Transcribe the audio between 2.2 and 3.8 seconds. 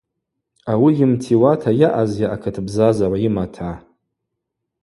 акытбзазагӏв йымата.